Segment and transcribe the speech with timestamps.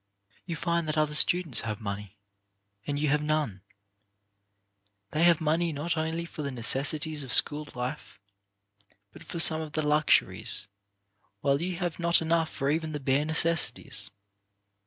[0.47, 2.17] You find that other students have money,
[2.87, 3.61] and you have none
[5.11, 8.19] They have money not only for the necessities of school life,
[9.13, 10.65] but for some of the luxuries,
[11.41, 14.09] while you have not enough for even the bare necessities.